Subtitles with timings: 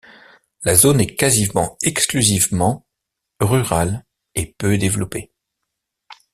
[0.63, 2.87] La zone est quasiment exclusivement
[3.39, 5.31] rurale et peu développée.